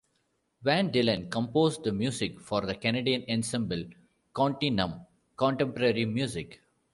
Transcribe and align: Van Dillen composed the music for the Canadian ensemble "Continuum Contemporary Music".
Van 0.63 0.91
Dillen 0.91 1.29
composed 1.29 1.83
the 1.83 1.91
music 1.91 2.39
for 2.39 2.61
the 2.61 2.73
Canadian 2.73 3.23
ensemble 3.29 3.85
"Continuum 4.33 5.05
Contemporary 5.37 6.05
Music". 6.05 6.59